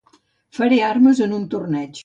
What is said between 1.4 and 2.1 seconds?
un torneig.